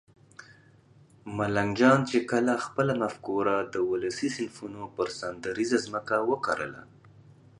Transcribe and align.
ملنګ 1.37 1.71
جان 1.79 1.99
چې 2.09 2.17
کله 2.31 2.53
خپله 2.65 2.93
مفکوره 3.03 3.55
د 3.73 3.75
ولسي 3.89 4.29
صنفونو 4.37 4.83
پر 4.95 5.07
سندریزه 5.19 5.77
ځمکه 5.85 6.15
وکرله 6.29 6.83